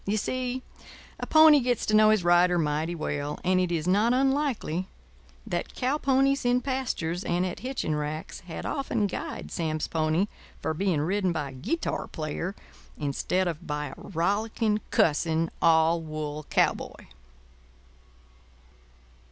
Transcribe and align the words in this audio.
You 0.07 0.17
see, 0.17 0.63
a 1.19 1.27
pony 1.27 1.59
gets 1.59 1.85
to 1.85 1.93
know 1.93 2.09
his 2.09 2.23
rider 2.23 2.57
mighty 2.57 2.95
well, 2.95 3.37
and 3.43 3.59
it 3.59 3.71
is 3.71 3.87
not 3.87 4.13
unlikely 4.13 4.87
that 5.45 5.75
cow 5.75 5.99
ponies 5.99 6.43
in 6.43 6.61
pastures 6.61 7.23
and 7.23 7.45
at 7.45 7.59
hitching 7.59 7.93
racks 7.93 8.39
had 8.39 8.65
often 8.65 9.05
guyed 9.05 9.51
Sam's 9.51 9.87
pony 9.87 10.25
for 10.59 10.73
being 10.73 11.01
ridden 11.01 11.31
by 11.31 11.49
a 11.51 11.53
guitar 11.53 12.07
player 12.07 12.55
instead 12.97 13.47
of 13.47 13.67
by 13.67 13.89
a 13.89 13.93
rollicking, 13.95 14.81
cussing, 14.89 15.51
all 15.61 16.01
wool 16.01 16.47
cowboy. 16.49 17.05